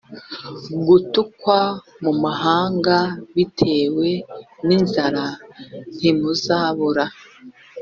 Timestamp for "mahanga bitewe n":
2.23-4.67